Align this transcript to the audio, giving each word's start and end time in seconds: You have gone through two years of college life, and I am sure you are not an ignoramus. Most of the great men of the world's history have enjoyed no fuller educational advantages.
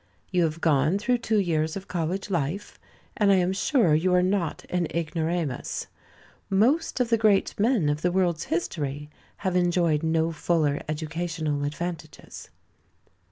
You 0.31 0.45
have 0.45 0.61
gone 0.61 0.97
through 0.97 1.19
two 1.19 1.37
years 1.37 1.75
of 1.75 1.87
college 1.87 2.31
life, 2.31 2.79
and 3.15 3.31
I 3.31 3.35
am 3.35 3.53
sure 3.53 3.93
you 3.93 4.15
are 4.15 4.23
not 4.23 4.65
an 4.69 4.87
ignoramus. 4.89 5.85
Most 6.49 6.99
of 6.99 7.09
the 7.11 7.19
great 7.19 7.53
men 7.59 7.87
of 7.87 8.01
the 8.01 8.11
world's 8.11 8.45
history 8.45 9.11
have 9.45 9.55
enjoyed 9.55 10.01
no 10.01 10.31
fuller 10.31 10.81
educational 10.89 11.63
advantages. 11.65 12.49